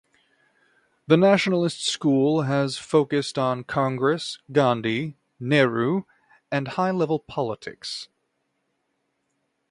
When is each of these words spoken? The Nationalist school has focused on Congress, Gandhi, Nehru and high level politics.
The 1.05 1.15
Nationalist 1.15 1.85
school 1.85 2.41
has 2.41 2.75
focused 2.79 3.37
on 3.37 3.63
Congress, 3.65 4.39
Gandhi, 4.51 5.15
Nehru 5.39 6.05
and 6.51 6.69
high 6.69 6.89
level 6.89 7.19
politics. 7.19 8.07